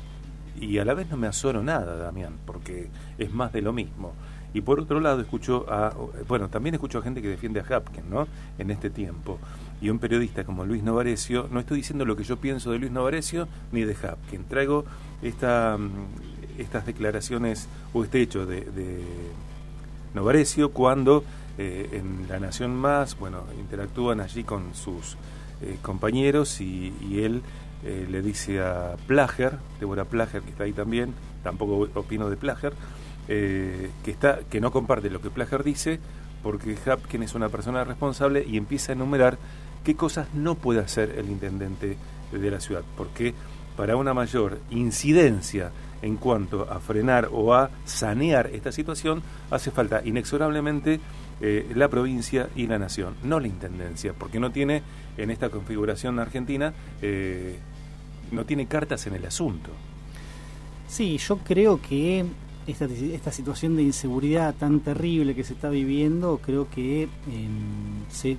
y 0.61 0.77
a 0.77 0.85
la 0.85 0.93
vez 0.93 1.09
no 1.09 1.17
me 1.17 1.25
azoro 1.25 1.63
nada, 1.63 1.97
Damián, 1.97 2.37
porque 2.45 2.89
es 3.17 3.33
más 3.33 3.51
de 3.53 3.63
lo 3.63 3.73
mismo. 3.73 4.13
Y 4.53 4.61
por 4.61 4.79
otro 4.79 4.99
lado 4.99 5.19
escucho 5.19 5.65
a, 5.67 5.91
bueno, 6.27 6.47
también 6.49 6.75
escucho 6.75 6.99
a 6.99 7.01
gente 7.01 7.23
que 7.23 7.27
defiende 7.27 7.59
a 7.59 7.63
Hapkin, 7.63 8.07
¿no? 8.07 8.27
En 8.59 8.69
este 8.69 8.91
tiempo. 8.91 9.39
Y 9.81 9.89
un 9.89 9.97
periodista 9.97 10.43
como 10.43 10.63
Luis 10.63 10.83
Novarecio, 10.83 11.49
no 11.51 11.59
estoy 11.59 11.77
diciendo 11.77 12.05
lo 12.05 12.15
que 12.15 12.23
yo 12.23 12.37
pienso 12.37 12.71
de 12.71 12.77
Luis 12.77 12.91
Novarecio 12.91 13.47
ni 13.71 13.81
de 13.81 13.95
Hapkin, 13.95 14.43
traigo 14.43 14.85
esta 15.23 15.75
mm, 15.77 16.34
estas 16.57 16.85
declaraciones 16.85 17.67
o 17.93 18.03
este 18.03 18.21
hecho 18.21 18.45
de, 18.45 18.61
de 18.61 19.03
Novarecio 20.13 20.71
cuando 20.71 21.23
eh, 21.57 21.89
en 21.93 22.27
La 22.27 22.39
Nación 22.39 22.75
Más, 22.75 23.17
bueno, 23.17 23.43
interactúan 23.57 24.19
allí 24.19 24.43
con 24.43 24.75
sus 24.75 25.15
eh, 25.61 25.77
compañeros 25.81 26.59
y, 26.59 26.91
él 27.13 27.41
eh, 27.85 28.05
le 28.09 28.21
dice 28.21 28.59
a 28.59 28.95
Plager, 29.07 29.57
Débora 29.79 30.03
Plager, 30.03 30.41
que 30.41 30.49
está 30.49 30.65
ahí 30.65 30.73
también, 30.73 31.13
tampoco 31.43 31.87
opino 31.97 32.29
de 32.29 32.35
Plager, 32.35 32.73
que, 33.27 33.89
está, 34.05 34.39
que 34.49 34.61
no 34.61 34.71
comparte 34.71 35.09
lo 35.09 35.19
que 35.19 35.31
Plager 35.31 35.63
dice 35.63 35.99
porque 36.43 36.77
Hapkin 36.85 37.23
es 37.23 37.33
una 37.33 37.49
persona 37.49 37.83
responsable 37.83 38.45
y 38.47 38.57
empieza 38.57 38.91
a 38.91 38.95
enumerar 38.95 39.39
qué 39.83 39.95
cosas 39.95 40.27
no 40.35 40.53
puede 40.53 40.79
hacer 40.79 41.15
el 41.17 41.31
intendente 41.31 41.97
de 42.31 42.51
la 42.51 42.59
ciudad, 42.59 42.83
porque 42.95 43.33
para 43.75 43.95
una 43.95 44.13
mayor 44.13 44.59
incidencia 44.69 45.71
en 46.05 46.17
cuanto 46.17 46.71
a 46.71 46.79
frenar 46.79 47.29
o 47.31 47.53
a 47.53 47.71
sanear 47.83 48.51
esta 48.53 48.71
situación, 48.71 49.23
hace 49.49 49.71
falta 49.71 50.01
inexorablemente 50.05 50.99
eh, 51.41 51.71
la 51.73 51.89
provincia 51.89 52.47
y 52.55 52.67
la 52.67 52.77
nación, 52.77 53.15
no 53.23 53.39
la 53.39 53.47
intendencia, 53.47 54.13
porque 54.13 54.39
no 54.39 54.51
tiene 54.51 54.83
en 55.17 55.31
esta 55.31 55.49
configuración 55.49 56.19
argentina, 56.19 56.73
eh, 57.01 57.57
no 58.31 58.45
tiene 58.45 58.67
cartas 58.67 59.07
en 59.07 59.15
el 59.15 59.25
asunto. 59.25 59.71
Sí, 60.87 61.17
yo 61.17 61.39
creo 61.39 61.81
que 61.81 62.23
esta, 62.67 62.85
esta 62.85 63.31
situación 63.31 63.75
de 63.75 63.81
inseguridad 63.81 64.53
tan 64.53 64.81
terrible 64.81 65.33
que 65.33 65.43
se 65.43 65.53
está 65.53 65.69
viviendo, 65.69 66.39
creo 66.43 66.69
que 66.69 67.03
em, 67.03 67.09
se, 68.11 68.37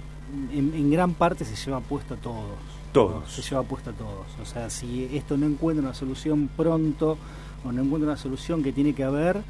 en, 0.53 0.91
gran 0.91 1.15
parte 1.15 1.45
se 1.45 1.57
lleva 1.57 1.81
puesto 1.81 2.15
a 2.15 2.17
todos. 2.17 2.59
Todos. 2.93 3.31
Se 3.31 3.43
lleva 3.43 3.65
puesto 3.65 3.91
a 3.91 3.93
todos. 3.93 4.27
O 4.41 4.47
sea, 4.47 4.71
si 4.71 5.11
esto 5.13 5.37
no 5.37 5.47
encuentra 5.47 5.85
una 5.85 5.95
solución 5.95 6.49
pronto 6.57 7.19
o 7.65 7.73
no 7.73 7.83
encuentra 7.83 8.11
una 8.11 8.17
solución 8.17 8.63
que 8.63 8.73
tiene 8.73 8.95
que 8.95 9.05
haber, 9.05 9.43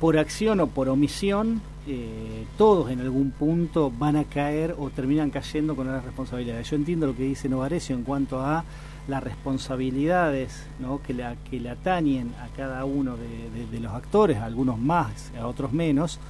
por 0.00 0.18
acción 0.18 0.60
o 0.60 0.68
por 0.68 0.88
omisión, 0.88 1.60
eh, 1.86 2.44
todos 2.56 2.90
en 2.90 3.00
algún 3.00 3.30
punto 3.30 3.90
van 3.90 4.16
a 4.16 4.24
caer 4.24 4.74
o 4.78 4.90
terminan 4.90 5.30
cayendo 5.30 5.74
con 5.74 5.86
las 5.86 6.04
responsabilidades. 6.04 6.70
Yo 6.70 6.76
entiendo 6.76 7.06
lo 7.06 7.16
que 7.16 7.24
dice 7.24 7.48
Novarecio 7.48 7.96
en 7.96 8.04
cuanto 8.04 8.40
a 8.40 8.64
las 9.08 9.22
responsabilidades 9.22 10.66
¿no? 10.78 11.02
que, 11.02 11.14
la, 11.14 11.36
que 11.50 11.58
le 11.58 11.70
atañen 11.70 12.34
a 12.42 12.54
cada 12.54 12.84
uno 12.84 13.16
de, 13.16 13.80
los 13.80 13.92
actores, 13.92 14.36
algunos 14.38 14.78
más, 14.78 15.32
a 15.40 15.46
otros 15.46 15.72
menos, 15.72 16.20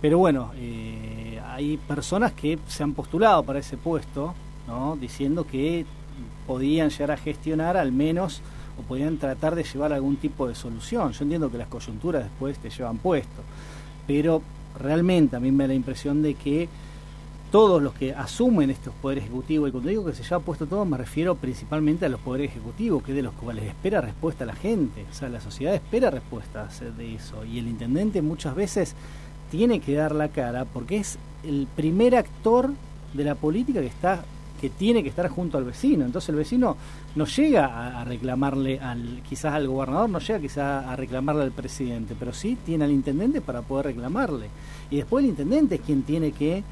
pero 0.00 0.18
bueno, 0.18 0.52
eh, 0.56 1.40
hay 1.44 1.76
personas 1.76 2.32
que 2.32 2.58
se 2.68 2.82
han 2.82 2.94
postulado 2.94 3.42
para 3.42 3.58
ese 3.58 3.76
puesto, 3.76 4.34
¿no? 4.68 4.96
diciendo 4.96 5.44
que 5.44 5.84
podían 6.46 6.90
llegar 6.90 7.10
a 7.10 7.16
gestionar 7.16 7.76
al 7.76 7.90
menos 7.90 8.42
o 8.80 8.82
podían 8.82 9.18
tratar 9.18 9.54
de 9.54 9.64
llevar 9.64 9.92
algún 9.92 10.16
tipo 10.16 10.48
de 10.48 10.54
solución. 10.54 11.12
Yo 11.12 11.22
entiendo 11.22 11.50
que 11.50 11.58
las 11.58 11.68
coyunturas 11.68 12.24
después 12.24 12.58
te 12.58 12.70
llevan 12.70 12.98
puesto, 12.98 13.42
pero 14.06 14.42
realmente 14.78 15.36
a 15.36 15.40
mí 15.40 15.52
me 15.52 15.64
da 15.64 15.68
la 15.68 15.74
impresión 15.74 16.22
de 16.22 16.34
que 16.34 16.68
todos 17.50 17.82
los 17.82 17.94
que 17.94 18.14
asumen 18.14 18.70
estos 18.70 18.94
poderes 18.94 19.24
ejecutivos, 19.24 19.68
y 19.68 19.72
cuando 19.72 19.88
digo 19.88 20.04
que 20.04 20.14
se 20.14 20.22
lleva 20.22 20.38
puesto 20.38 20.66
todo, 20.66 20.84
me 20.84 20.96
refiero 20.96 21.34
principalmente 21.34 22.06
a 22.06 22.08
los 22.08 22.20
poderes 22.20 22.50
ejecutivos, 22.50 23.02
que 23.02 23.10
es 23.10 23.16
de 23.16 23.22
los 23.22 23.34
cuales 23.34 23.64
espera 23.64 24.00
respuesta 24.00 24.44
la 24.44 24.54
gente, 24.54 25.04
o 25.10 25.14
sea, 25.14 25.28
la 25.28 25.40
sociedad 25.40 25.74
espera 25.74 26.10
respuestas 26.10 26.80
de 26.96 27.14
eso, 27.14 27.44
y 27.44 27.58
el 27.58 27.66
intendente 27.66 28.22
muchas 28.22 28.54
veces 28.54 28.94
tiene 29.50 29.80
que 29.80 29.94
dar 29.94 30.14
la 30.14 30.28
cara 30.28 30.64
porque 30.64 30.98
es 30.98 31.18
el 31.42 31.66
primer 31.74 32.14
actor 32.14 32.70
de 33.14 33.24
la 33.24 33.34
política 33.34 33.80
que 33.80 33.88
está 33.88 34.24
que 34.60 34.70
tiene 34.70 35.02
que 35.02 35.08
estar 35.08 35.28
junto 35.28 35.56
al 35.56 35.64
vecino. 35.64 36.04
Entonces 36.04 36.28
el 36.28 36.36
vecino 36.36 36.76
no 37.16 37.24
llega 37.24 38.00
a, 38.00 38.04
reclamarle 38.04 38.78
al 38.78 39.22
quizás 39.28 39.54
al 39.54 39.66
gobernador, 39.66 40.10
no 40.10 40.18
llega 40.18 40.38
quizás 40.38 40.86
a 40.86 40.94
reclamarle 40.96 41.44
al 41.44 41.52
presidente, 41.52 42.14
pero 42.18 42.32
sí 42.32 42.58
tiene 42.64 42.84
al 42.84 42.90
intendente 42.90 43.40
para 43.40 43.62
poder 43.62 43.86
reclamarle. 43.86 44.48
Y 44.90 44.96
después 44.96 45.24
el 45.24 45.30
intendente 45.30 45.76
es 45.76 45.80
quien 45.80 46.02
tiene 46.02 46.32
que 46.32 46.62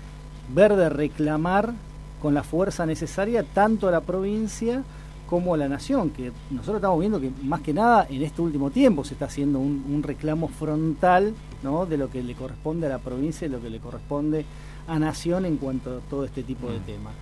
ver 0.54 0.76
de 0.76 0.88
reclamar 0.88 1.73
con 2.21 2.35
la 2.35 2.42
fuerza 2.42 2.85
necesaria 2.85 3.42
tanto 3.42 3.88
a 3.88 3.90
la 3.90 4.00
provincia 4.00 4.83
como 5.28 5.54
a 5.54 5.59
la 5.59 5.68
nación, 5.68 6.11
que 6.11 6.33
nosotros 6.50 6.76
estamos 6.76 6.99
viendo 6.99 7.21
que 7.21 7.30
más 7.42 7.61
que 7.61 7.75
nada 7.75 8.07
en 8.09 8.23
este 8.23 8.40
último 8.40 8.71
tiempo 8.71 9.04
se 9.04 9.12
está 9.12 9.26
haciendo 9.26 9.59
un, 9.59 10.02
reclamo 10.02 10.49
frontal 10.49 11.35
¿no? 11.62 11.85
de 11.85 11.99
lo 11.99 12.11
que 12.11 12.23
le 12.23 12.35
corresponde 12.35 12.87
a 12.87 12.90
la 12.90 12.99
provincia 12.99 13.47
y 13.47 13.50
lo 13.50 13.61
que 13.61 13.68
le 13.68 13.78
corresponde 13.78 14.47
a 14.87 14.99
nación 14.99 15.45
en 15.45 15.59
cuanto 15.59 15.99
a 15.99 16.00
todo 16.09 16.25
este 16.25 16.42
tipo 16.42 16.71
de 16.71 16.78
mm. 16.78 16.83
temas. 16.83 17.12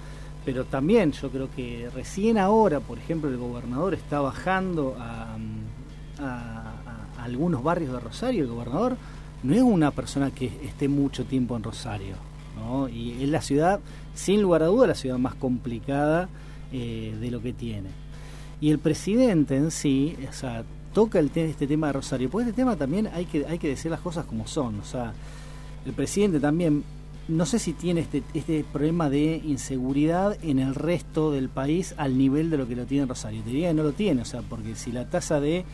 Pero 0.47 0.65
también 0.65 1.13
yo 1.13 1.29
creo 1.29 1.51
que 1.51 1.91
recién 1.93 2.39
ahora, 2.39 2.81
por 2.81 2.99
ejemplo, 2.99 3.29
el 3.29 3.37
gobernador 3.37 3.93
está 3.93 4.21
bajando 4.21 4.97
a, 4.99 5.37
algunos 7.23 7.63
barrios 7.63 7.93
de 7.93 8.01
Rosario, 8.01 8.45
el 8.45 8.51
gobernador 8.51 8.97
no 9.43 9.55
es 9.55 9.61
una 9.61 9.91
persona 9.91 10.31
que 10.31 10.47
esté 10.63 10.89
mucho 10.89 11.25
tiempo 11.25 11.57
en 11.57 11.65
Rosario, 11.65 12.15
y 12.91 13.23
es 13.23 13.29
la 13.29 13.43
ciudad, 13.43 13.81
sin 14.15 14.41
lugar 14.41 14.63
a 14.63 14.67
duda, 14.67 14.87
la 14.87 14.95
ciudad 14.95 15.19
más 15.19 15.35
complicada 15.35 16.29
eh, 16.73 17.15
de 17.21 17.31
lo 17.31 17.43
que 17.43 17.53
tiene. 17.53 17.91
Y 18.61 18.71
el 18.71 18.79
presidente 18.79 19.57
en 19.57 19.71
sí, 19.71 20.17
o 20.29 20.33
sea, 20.33 20.65
toca 20.95 21.19
el 21.19 21.31
este 21.35 21.67
tema 21.67 21.89
de 21.89 21.95
Rosario, 21.95 22.31
porque 22.31 22.49
este 22.49 22.63
tema 22.63 22.77
también 22.77 23.09
hay 23.09 23.27
que, 23.27 23.45
hay 23.45 23.59
que 23.59 23.69
decir 23.69 23.91
las 23.91 24.01
cosas 24.01 24.25
como 24.25 24.47
son. 24.47 24.81
O 24.81 24.85
sea, 24.85 25.13
el 25.85 25.93
presidente 25.93 26.41
también, 26.41 26.85
no 27.29 27.47
sé 27.47 27.59
si 27.59 27.73
tiene 27.73 28.01
este, 28.01 28.23
este 28.35 28.65
problema 28.73 29.11
de 29.11 29.43
inseguridad 29.45 30.37
en 30.43 30.59
el 30.59 30.75
resto 30.75 31.33
del 31.33 31.49
país 31.49 31.95
al 31.97 32.17
nivel 32.17 32.51
de 32.51 32.59
lo 32.59 32.69
que 32.69 32.77
lo 32.77 32.87
tiene 32.87 33.07
Rosario. 33.07 33.43
Te 33.43 33.51
diría 33.51 33.69
que 33.69 33.75
no 33.75 33.83
lo 33.83 33.93
tiene, 33.93 34.23
o 34.23 34.25
sea, 34.25 34.43
porque 34.43 34.77
si 34.77 34.93
la 34.93 35.09
tasa 35.11 35.41
de 35.41 35.65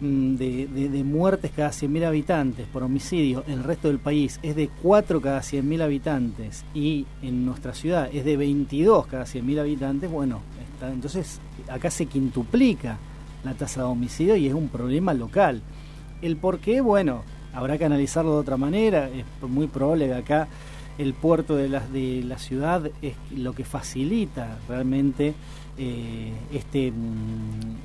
Mm, 0.00 0.34
de, 0.34 1.04
muertes 1.04 1.52
cada 1.54 1.70
100.000 1.70 2.04
habitantes 2.04 2.66
por 2.66 2.82
homicidio 2.82 3.44
en 3.46 3.54
el 3.54 3.64
resto 3.64 3.86
del 3.86 4.00
país 4.00 4.40
es 4.42 4.56
de 4.56 4.68
4 4.82 5.20
cada 5.20 5.40
100.000 5.40 5.82
habitantes 5.82 6.64
y 6.74 7.06
en 7.22 7.46
nuestra 7.46 7.74
ciudad 7.74 8.10
es 8.12 8.24
de 8.24 8.36
22 8.36 9.06
cada 9.06 9.24
100.000 9.24 9.60
habitantes, 9.60 10.10
bueno, 10.10 10.40
entonces 10.82 11.40
acá 11.70 11.90
se 11.90 12.06
quintuplica 12.06 12.98
la 13.44 13.54
tasa 13.54 13.82
de 13.82 13.86
homicidio 13.86 14.36
y 14.36 14.48
es 14.48 14.54
un 14.54 14.68
problema 14.68 15.14
local. 15.14 15.62
El 16.22 16.36
por 16.36 16.58
qué, 16.58 16.80
bueno, 16.80 17.22
habrá 17.54 17.78
que 17.78 17.84
analizarlo 17.84 18.32
de 18.34 18.38
otra 18.38 18.56
manera, 18.56 19.08
es 19.08 19.24
muy 19.48 19.66
probable 19.66 20.06
que 20.06 20.14
acá 20.14 20.48
el 20.98 21.14
puerto 21.14 21.56
de 21.56 21.68
la, 21.68 21.80
de 21.80 22.22
la 22.24 22.38
ciudad 22.38 22.90
es 23.02 23.14
lo 23.34 23.52
que 23.52 23.64
facilita 23.64 24.58
realmente 24.68 25.34
eh, 25.76 26.32
este, 26.52 26.92
mm, 26.92 27.76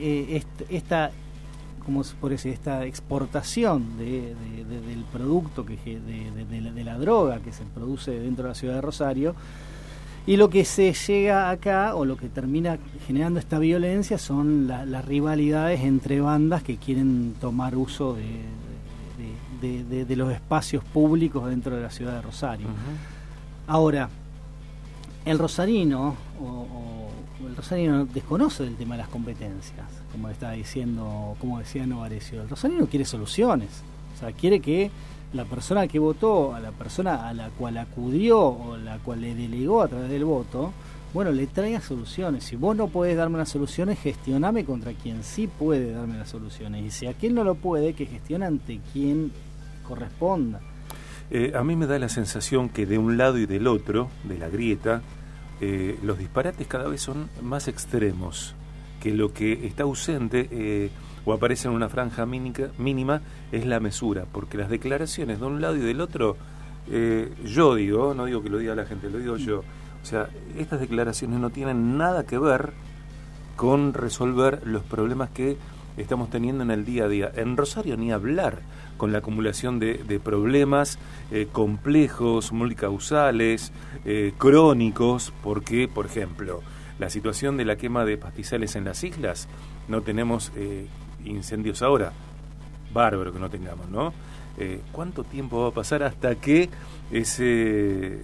eh, 0.00 0.42
esta 0.68 1.10
como 1.84 2.02
por 2.20 2.30
decir, 2.30 2.52
esta 2.52 2.86
exportación 2.86 3.98
de, 3.98 4.34
del 4.86 5.04
producto 5.12 5.66
que 5.66 5.76
de, 5.76 6.84
la, 6.84 6.96
droga 6.96 7.40
que 7.40 7.52
se 7.52 7.64
produce 7.64 8.12
dentro 8.12 8.44
de 8.44 8.50
la 8.50 8.54
ciudad 8.54 8.74
de 8.76 8.80
Rosario. 8.80 9.34
Y 10.24 10.36
lo 10.36 10.48
que 10.48 10.64
se 10.64 10.92
llega 10.92 11.50
acá 11.50 11.96
o 11.96 12.04
lo 12.04 12.16
que 12.16 12.28
termina 12.28 12.78
generando 13.06 13.40
esta 13.40 13.58
violencia 13.58 14.18
son 14.18 14.68
las 14.68 15.04
rivalidades 15.04 15.80
entre 15.80 16.20
bandas 16.20 16.62
que 16.62 16.76
quieren 16.76 17.34
tomar 17.40 17.74
uso 17.74 18.14
de, 18.14 18.22
los 20.16 20.32
espacios 20.32 20.84
públicos 20.84 21.48
dentro 21.48 21.76
de 21.76 21.82
la 21.82 21.90
ciudad 21.90 22.14
de 22.14 22.22
Rosario. 22.22 22.66
Ahora, 23.66 24.08
el 25.24 25.38
rosarino 25.38 26.16
o 26.40 27.08
el 27.46 27.56
Rosario 27.56 28.06
desconoce 28.06 28.64
el 28.64 28.76
tema 28.76 28.94
de 28.96 29.02
las 29.02 29.08
competencias, 29.08 29.86
como 30.10 30.28
estaba 30.28 30.52
diciendo, 30.52 31.36
como 31.40 31.58
decía 31.58 31.86
Novarecio. 31.86 32.42
El 32.42 32.48
Rosario 32.48 32.86
quiere 32.86 33.04
soluciones, 33.04 33.82
o 34.14 34.18
sea, 34.18 34.32
quiere 34.32 34.60
que 34.60 34.90
la 35.32 35.44
persona 35.44 35.86
que 35.88 35.98
votó, 35.98 36.54
a 36.54 36.60
la 36.60 36.72
persona 36.72 37.28
a 37.28 37.32
la 37.32 37.48
cual 37.50 37.78
acudió 37.78 38.40
o 38.40 38.76
la 38.76 38.98
cual 38.98 39.22
le 39.22 39.34
delegó 39.34 39.82
a 39.82 39.88
través 39.88 40.10
del 40.10 40.24
voto, 40.24 40.72
bueno, 41.14 41.30
le 41.30 41.46
traiga 41.46 41.80
soluciones. 41.80 42.44
Si 42.44 42.56
vos 42.56 42.74
no 42.74 42.88
puedes 42.88 43.16
darme 43.16 43.38
las 43.38 43.50
soluciones, 43.50 43.98
gestioname 43.98 44.64
contra 44.64 44.92
quien 44.92 45.22
sí 45.22 45.46
puede 45.46 45.92
darme 45.92 46.18
las 46.18 46.30
soluciones. 46.30 46.84
Y 46.84 46.90
si 46.90 47.06
aquel 47.06 47.34
no 47.34 47.44
lo 47.44 47.54
puede, 47.54 47.92
que 47.92 48.06
gestione 48.06 48.46
ante 48.46 48.80
quien 48.92 49.30
corresponda. 49.82 50.60
Eh, 51.30 51.52
a 51.54 51.64
mí 51.64 51.76
me 51.76 51.86
da 51.86 51.98
la 51.98 52.08
sensación 52.08 52.68
que 52.68 52.86
de 52.86 52.98
un 52.98 53.16
lado 53.16 53.38
y 53.38 53.46
del 53.46 53.66
otro, 53.66 54.10
de 54.24 54.38
la 54.38 54.48
grieta, 54.48 55.02
eh, 55.60 55.98
los 56.02 56.18
disparates 56.18 56.66
cada 56.66 56.88
vez 56.88 57.00
son 57.00 57.30
más 57.40 57.68
extremos, 57.68 58.54
que 59.00 59.12
lo 59.12 59.32
que 59.32 59.66
está 59.66 59.84
ausente 59.84 60.48
eh, 60.50 60.90
o 61.24 61.32
aparece 61.32 61.68
en 61.68 61.74
una 61.74 61.88
franja 61.88 62.26
mínima 62.26 63.22
es 63.50 63.64
la 63.64 63.80
mesura, 63.80 64.26
porque 64.30 64.58
las 64.58 64.68
declaraciones 64.68 65.40
de 65.40 65.46
un 65.46 65.60
lado 65.60 65.76
y 65.76 65.80
del 65.80 66.00
otro, 66.00 66.36
yo 67.44 67.76
digo, 67.76 68.12
no 68.12 68.24
digo 68.24 68.42
que 68.42 68.50
lo 68.50 68.58
diga 68.58 68.74
la 68.74 68.84
gente, 68.84 69.08
lo 69.08 69.18
digo 69.18 69.36
yo, 69.36 69.60
o 70.02 70.04
sea, 70.04 70.28
estas 70.58 70.80
declaraciones 70.80 71.38
no 71.38 71.50
tienen 71.50 71.96
nada 71.96 72.24
que 72.24 72.38
ver 72.38 72.72
con 73.56 73.94
resolver 73.94 74.66
los 74.66 74.82
problemas 74.82 75.30
que 75.30 75.56
estamos 75.96 76.30
teniendo 76.30 76.62
en 76.62 76.70
el 76.70 76.84
día 76.84 77.04
a 77.04 77.08
día. 77.08 77.32
En 77.34 77.56
Rosario 77.56 77.96
ni 77.96 78.12
hablar 78.12 78.60
con 78.96 79.12
la 79.12 79.18
acumulación 79.18 79.78
de, 79.78 80.20
problemas 80.22 80.98
eh, 81.30 81.48
complejos, 81.50 82.52
multicausales, 82.52 83.72
eh, 84.04 84.32
crónicos, 84.38 85.32
porque, 85.42 85.88
por 85.88 86.06
ejemplo, 86.06 86.62
la 86.98 87.10
situación 87.10 87.56
de 87.56 87.64
la 87.64 87.76
quema 87.76 88.04
de 88.04 88.16
pastizales 88.16 88.76
en 88.76 88.84
las 88.84 89.02
islas, 89.02 89.48
no 89.88 90.02
tenemos 90.02 90.52
eh, 90.54 90.86
incendios 91.24 91.82
ahora, 91.82 92.12
bárbaro 92.92 93.32
que 93.32 93.40
no 93.40 93.50
tengamos, 93.50 93.88
¿no? 93.88 94.12
¿Cuánto 94.92 95.24
tiempo 95.24 95.62
va 95.62 95.68
a 95.70 95.72
pasar 95.72 96.04
hasta 96.04 96.36
que 96.36 96.70
ese, 97.10 98.20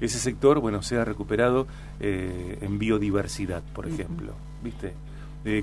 ese 0.00 0.18
sector, 0.18 0.58
bueno, 0.58 0.82
sea 0.82 1.04
recuperado 1.04 1.68
en 2.00 2.78
biodiversidad, 2.80 3.62
por 3.72 3.86
ejemplo? 3.86 4.32
¿Viste? 4.64 4.94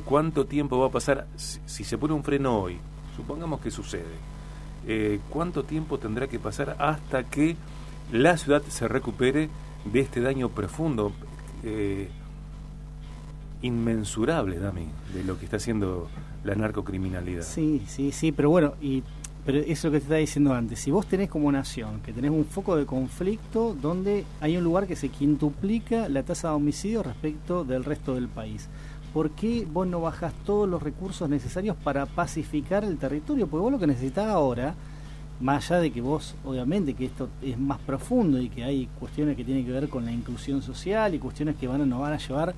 ¿Cuánto 0.05 0.45
tiempo 0.45 0.79
va 0.79 0.87
a 0.87 0.91
pasar 0.91 1.27
si 1.35 1.83
se 1.83 1.97
pone 1.97 2.13
un 2.13 2.23
freno 2.23 2.59
hoy? 2.59 2.77
Supongamos 3.15 3.61
que 3.61 3.71
sucede. 3.71 4.15
eh, 4.87 5.19
cuánto 5.29 5.63
tiempo 5.63 5.97
tendrá 5.97 6.27
que 6.27 6.39
pasar 6.39 6.75
hasta 6.79 7.23
que 7.23 7.55
la 8.11 8.37
ciudad 8.37 8.61
se 8.69 8.87
recupere 8.87 9.49
de 9.91 9.99
este 9.99 10.21
daño 10.21 10.49
profundo, 10.49 11.11
eh, 11.63 12.09
inmensurable, 13.61 14.59
Dami, 14.59 14.87
de 15.13 15.23
lo 15.23 15.37
que 15.37 15.45
está 15.45 15.57
haciendo 15.57 16.07
la 16.43 16.55
narcocriminalidad. 16.55 17.43
Sí, 17.43 17.83
sí, 17.87 18.11
sí, 18.11 18.31
pero 18.31 18.49
bueno, 18.49 18.75
y 18.81 19.03
pero 19.45 19.59
es 19.59 19.81
lo 19.85 19.91
que 19.91 19.99
te 19.99 20.03
estaba 20.03 20.19
diciendo 20.19 20.53
antes. 20.53 20.79
Si 20.79 20.91
vos 20.91 21.07
tenés 21.07 21.29
como 21.29 21.49
nación, 21.51 22.01
que 22.01 22.11
tenés 22.11 22.31
un 22.31 22.43
foco 22.43 22.75
de 22.75 22.85
conflicto 22.85 23.77
donde 23.81 24.25
hay 24.41 24.57
un 24.57 24.63
lugar 24.65 24.87
que 24.87 24.97
se 24.97 25.07
quintuplica 25.07 26.09
la 26.09 26.23
tasa 26.23 26.49
de 26.49 26.55
homicidio 26.55 27.01
respecto 27.01 27.63
del 27.63 27.85
resto 27.85 28.13
del 28.15 28.27
país, 28.27 28.67
¿por 29.17 29.31
qué 29.31 29.65
vos 29.67 29.87
no 29.87 29.99
bajás 29.99 30.31
todos 30.45 30.69
los 30.69 30.83
recursos 30.83 31.27
necesarios 31.27 31.75
para 31.83 32.05
pacificar 32.05 32.83
el 32.83 32.99
territorio? 32.99 33.47
Porque 33.47 33.63
vos 33.63 33.71
lo 33.71 33.79
que 33.79 33.87
necesitas 33.87 34.27
ahora, 34.27 34.75
más 35.39 35.71
allá 35.71 35.81
de 35.81 35.91
que 35.91 36.01
vos, 36.01 36.35
obviamente, 36.45 36.93
que 36.93 37.05
esto 37.05 37.27
es 37.41 37.57
más 37.57 37.79
profundo 37.79 38.39
y 38.39 38.47
que 38.47 38.63
hay 38.63 38.87
cuestiones 38.99 39.35
que 39.35 39.43
tienen 39.43 39.65
que 39.65 39.71
ver 39.71 39.89
con 39.89 40.05
la 40.05 40.11
inclusión 40.11 40.61
social 40.61 41.15
y 41.15 41.17
cuestiones 41.17 41.55
que 41.55 41.67
van, 41.67 41.89
nos 41.89 41.99
van 41.99 42.13
a 42.13 42.17
llevar 42.19 42.53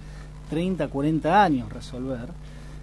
30, 0.49 0.89
40 0.89 1.41
años 1.41 1.71
resolver, 1.71 2.27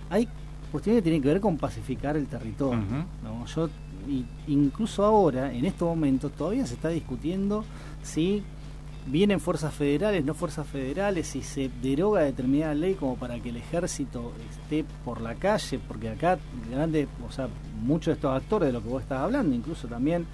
hay 0.08 0.26
cuestiones 0.72 1.00
que 1.00 1.10
tienen 1.10 1.20
que 1.20 1.28
ver 1.28 1.42
con 1.42 1.58
pacificar 1.58 2.16
el 2.16 2.28
territorio. 2.28 2.80
¿no? 3.22 3.44
Yo 3.44 3.68
incluso 4.46 5.04
ahora, 5.04 5.52
en 5.52 5.66
estos 5.66 5.86
momentos, 5.86 6.32
todavía 6.32 6.66
se 6.66 6.72
está 6.72 6.88
discutiendo 6.88 7.62
si 8.02 8.42
vienen 9.06 9.40
fuerzas 9.40 9.72
federales, 9.72 10.24
no 10.24 10.34
fuerzas 10.34 10.66
federales, 10.66 11.28
si 11.28 11.42
se 11.42 11.70
deroga 11.80 12.22
determinada 12.22 12.74
ley 12.74 12.94
como 12.94 13.16
para 13.16 13.38
que 13.40 13.50
el 13.50 13.56
ejército 13.56 14.32
esté 14.50 14.84
por 15.04 15.20
la 15.20 15.36
calle, 15.36 15.78
porque 15.86 16.08
acá 16.08 16.38
grande, 16.70 17.06
o 17.26 17.32
sea, 17.32 17.48
muchos 17.82 18.06
de 18.06 18.12
estos 18.14 18.36
actores 18.36 18.68
de 18.68 18.72
lo 18.72 18.82
que 18.82 18.88
vos 18.88 19.02
estás 19.02 19.20
hablando, 19.20 19.54
incluso 19.54 19.86
también 19.86 20.26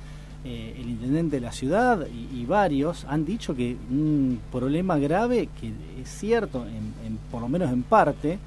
eh, 0.45 0.75
el 0.76 0.88
intendente 0.88 1.37
de 1.37 1.41
la 1.41 1.52
ciudad 1.52 2.05
y, 2.09 2.45
varios 2.47 3.05
han 3.05 3.25
dicho 3.25 3.55
que 3.55 3.76
un 3.91 4.41
problema 4.50 4.99
grave, 4.99 5.49
que 5.61 5.73
es 6.02 6.09
cierto, 6.09 6.67
en, 6.67 7.17
por 7.31 7.41
lo 7.41 7.49
menos 7.49 7.71
en 7.71 7.85
parte, 7.85 8.38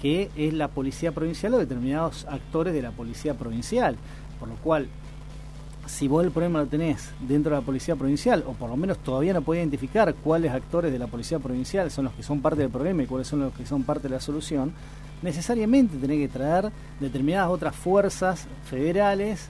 que 0.00 0.30
es 0.36 0.52
la 0.54 0.68
policía 0.68 1.10
provincial 1.10 1.54
o 1.54 1.58
determinados 1.58 2.26
actores 2.26 2.72
de 2.72 2.82
la 2.82 2.92
policía 2.92 3.34
provincial. 3.34 3.96
Por 4.38 4.48
lo 4.48 4.54
cual, 4.56 4.86
si 5.86 6.08
vos 6.08 6.24
el 6.24 6.30
problema 6.30 6.60
lo 6.60 6.66
tenés 6.66 7.10
dentro 7.20 7.54
de 7.54 7.60
la 7.60 7.66
policía 7.66 7.96
provincial, 7.96 8.44
o 8.46 8.52
por 8.52 8.70
lo 8.70 8.76
menos 8.76 8.98
todavía 8.98 9.32
no 9.32 9.42
podés 9.42 9.60
identificar 9.60 10.14
cuáles 10.14 10.52
actores 10.52 10.92
de 10.92 10.98
la 10.98 11.06
policía 11.06 11.38
provincial 11.38 11.90
son 11.90 12.04
los 12.06 12.14
que 12.14 12.22
son 12.22 12.40
parte 12.40 12.60
del 12.60 12.70
problema 12.70 13.02
y 13.02 13.06
cuáles 13.06 13.28
son 13.28 13.40
los 13.40 13.52
que 13.52 13.66
son 13.66 13.82
parte 13.82 14.08
de 14.08 14.14
la 14.14 14.20
solución, 14.20 14.72
necesariamente 15.22 15.96
tenés 15.96 16.18
que 16.18 16.28
traer 16.28 16.72
determinadas 17.00 17.50
otras 17.50 17.74
fuerzas 17.74 18.46
federales 18.64 19.48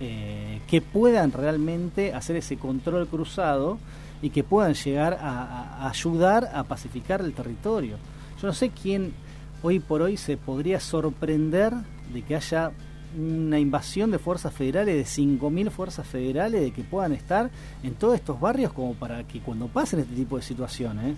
eh, 0.00 0.60
que 0.66 0.82
puedan 0.82 1.32
realmente 1.32 2.12
hacer 2.12 2.36
ese 2.36 2.56
control 2.56 3.06
cruzado 3.06 3.78
y 4.20 4.30
que 4.30 4.44
puedan 4.44 4.74
llegar 4.74 5.18
a 5.20 5.88
ayudar 5.88 6.50
a 6.54 6.64
pacificar 6.64 7.20
el 7.20 7.32
territorio. 7.32 7.96
Yo 8.40 8.46
no 8.46 8.52
sé 8.52 8.70
quién 8.70 9.14
hoy 9.62 9.80
por 9.80 10.02
hoy 10.02 10.16
se 10.16 10.36
podría 10.36 10.80
sorprender 10.80 11.72
de 12.12 12.22
que 12.22 12.36
haya 12.36 12.72
una 13.16 13.58
invasión 13.58 14.10
de 14.10 14.18
fuerzas 14.18 14.52
federales, 14.52 14.94
de 14.96 15.22
5.000 15.22 15.70
fuerzas 15.70 16.06
federales, 16.06 16.60
de 16.60 16.70
que 16.72 16.82
puedan 16.82 17.12
estar 17.12 17.50
en 17.82 17.94
todos 17.94 18.14
estos 18.14 18.40
barrios 18.40 18.72
como 18.72 18.94
para 18.94 19.24
que 19.24 19.40
cuando 19.40 19.66
pasen 19.68 20.00
este 20.00 20.14
tipo 20.14 20.36
de 20.36 20.42
situaciones 20.42 21.16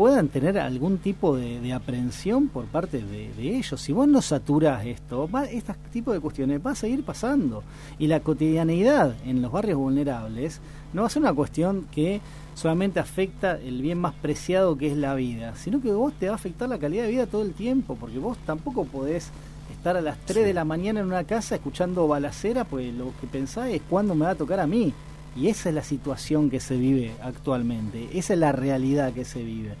puedan 0.00 0.28
tener 0.28 0.58
algún 0.58 0.96
tipo 0.96 1.36
de, 1.36 1.74
aprehensión 1.74 2.48
por 2.48 2.64
parte 2.64 3.04
de, 3.04 3.30
ellos. 3.38 3.78
Si 3.78 3.92
vos 3.92 4.08
no 4.08 4.22
saturas 4.22 4.86
esto, 4.86 5.28
va, 5.28 5.44
este 5.44 5.74
tipo 5.92 6.10
de 6.10 6.20
cuestiones 6.20 6.58
va 6.64 6.70
a 6.70 6.74
seguir 6.74 7.02
pasando. 7.04 7.62
Y 7.98 8.06
la 8.06 8.20
cotidianeidad 8.20 9.14
en 9.26 9.42
los 9.42 9.52
barrios 9.52 9.76
vulnerables 9.76 10.62
no 10.94 11.02
va 11.02 11.08
a 11.08 11.10
ser 11.10 11.20
una 11.20 11.34
cuestión 11.34 11.86
que 11.92 12.22
solamente 12.54 12.98
afecta 12.98 13.58
el 13.58 13.82
bien 13.82 13.98
más 13.98 14.14
preciado 14.14 14.78
que 14.78 14.90
es 14.90 14.96
la 14.96 15.14
vida, 15.14 15.54
sino 15.56 15.82
que 15.82 15.92
vos 15.92 16.14
te 16.14 16.28
va 16.28 16.32
a 16.32 16.36
afectar 16.36 16.68
la 16.70 16.78
calidad 16.78 17.04
de 17.04 17.10
vida 17.10 17.26
todo 17.26 17.42
el 17.42 17.52
tiempo, 17.52 17.94
porque 18.00 18.18
vos 18.18 18.38
tampoco 18.46 18.86
podés 18.86 19.30
estar 19.70 19.96
a 19.96 20.00
las 20.00 20.18
3 20.26 20.44
de 20.44 20.54
la 20.54 20.64
mañana 20.64 21.00
en 21.00 21.06
una 21.06 21.24
casa 21.24 21.54
escuchando 21.54 22.06
balacera, 22.08 22.64
pues 22.64 22.92
lo 22.94 23.12
que 23.20 23.26
pensás 23.26 23.68
es 23.68 23.82
cuándo 23.88 24.14
me 24.14 24.24
va 24.24 24.32
a 24.32 24.34
tocar 24.34 24.60
a 24.60 24.66
mí. 24.66 24.92
Y 25.36 25.48
esa 25.48 25.68
es 25.68 25.74
la 25.74 25.84
situación 25.84 26.50
que 26.50 26.60
se 26.60 26.76
vive 26.76 27.12
actualmente, 27.22 28.08
esa 28.14 28.32
es 28.32 28.38
la 28.38 28.52
realidad 28.52 29.12
que 29.12 29.24
se 29.24 29.42
vive. 29.42 29.74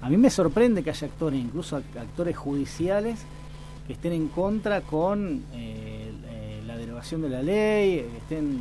A 0.00 0.08
mí 0.08 0.16
me 0.16 0.30
sorprende 0.30 0.82
que 0.82 0.90
haya 0.90 1.06
actores, 1.06 1.40
incluso 1.40 1.76
actores 1.76 2.36
judiciales, 2.36 3.18
que 3.86 3.94
estén 3.94 4.12
en 4.12 4.28
contra 4.28 4.80
con 4.80 5.44
eh, 5.54 6.12
eh, 6.30 6.62
la 6.66 6.76
derogación 6.76 7.22
de 7.22 7.28
la 7.28 7.42
ley, 7.42 8.06
que 8.10 8.18
estén, 8.18 8.58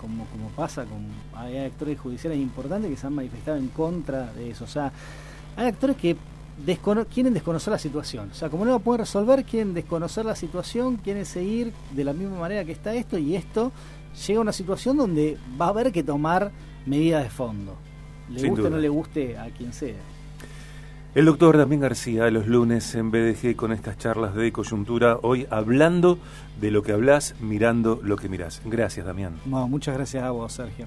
como, 0.00 0.24
como 0.26 0.48
pasa 0.50 0.84
con 0.84 1.06
hay 1.34 1.58
actores 1.58 1.98
judiciales 1.98 2.38
importantes 2.38 2.90
que 2.90 2.96
se 2.96 3.06
han 3.06 3.14
manifestado 3.14 3.56
en 3.56 3.68
contra 3.68 4.32
de 4.32 4.50
eso. 4.50 4.64
O 4.64 4.68
sea, 4.68 4.92
hay 5.56 5.66
actores 5.66 5.96
que 5.96 6.16
quieren 7.12 7.34
desconocer 7.34 7.72
la 7.72 7.78
situación. 7.78 8.30
O 8.30 8.34
sea, 8.34 8.48
como 8.48 8.64
no 8.64 8.72
lo 8.72 8.80
pueden 8.80 9.00
resolver, 9.00 9.44
quieren 9.44 9.74
desconocer 9.74 10.24
la 10.24 10.36
situación, 10.36 10.96
quieren 10.96 11.26
seguir 11.26 11.72
de 11.92 12.04
la 12.04 12.12
misma 12.12 12.38
manera 12.38 12.64
que 12.64 12.72
está 12.72 12.94
esto 12.94 13.18
y 13.18 13.36
esto 13.36 13.72
llega 14.26 14.38
a 14.38 14.42
una 14.42 14.52
situación 14.52 14.96
donde 14.96 15.38
va 15.60 15.66
a 15.66 15.70
haber 15.70 15.92
que 15.92 16.02
tomar 16.02 16.52
medidas 16.86 17.24
de 17.24 17.30
fondo. 17.30 17.76
Le 18.30 18.48
guste 18.48 18.66
o 18.66 18.70
no 18.70 18.78
le 18.78 18.88
guste 18.88 19.36
a 19.38 19.46
quien 19.50 19.72
sea. 19.72 19.96
El 21.14 21.26
doctor 21.26 21.58
Damián 21.58 21.80
García, 21.80 22.30
los 22.30 22.46
lunes 22.46 22.94
en 22.94 23.10
BDG 23.10 23.54
con 23.54 23.72
estas 23.72 23.98
charlas 23.98 24.34
de 24.34 24.50
coyuntura, 24.50 25.18
hoy 25.20 25.46
hablando 25.50 26.18
de 26.58 26.70
lo 26.70 26.82
que 26.82 26.92
hablas, 26.92 27.34
mirando 27.38 28.00
lo 28.02 28.16
que 28.16 28.30
mirás. 28.30 28.62
Gracias, 28.64 29.04
Damián. 29.04 29.34
muchas 29.44 29.94
gracias 29.94 30.24
a 30.24 30.30
vos, 30.30 30.54
Sergio. 30.54 30.86